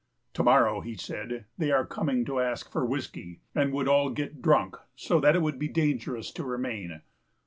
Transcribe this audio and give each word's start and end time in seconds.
To 0.33 0.41
morrow, 0.41 0.81
he 0.81 0.95
said, 0.95 1.45
they 1.59 1.69
are 1.69 1.85
coming 1.85 2.25
to 2.25 2.39
ask 2.39 2.71
for 2.71 2.83
whiskey, 2.83 3.41
and 3.53 3.71
would 3.71 3.87
all 3.87 4.09
get 4.09 4.41
drunk, 4.41 4.77
so 4.95 5.19
that 5.19 5.35
it 5.35 5.43
would 5.43 5.59
be 5.59 5.67
dangerous 5.67 6.31
to 6.31 6.43
remain. 6.43 7.01